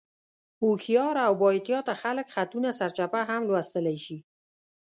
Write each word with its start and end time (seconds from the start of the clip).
هوښیار 0.61 1.15
او 1.27 1.33
بااحتیاطه 1.41 1.93
خلک 2.01 2.27
خطونه 2.35 2.69
سرچپه 2.79 3.21
هم 3.29 3.41
لوستلی 3.49 3.97
شي. 4.05 4.17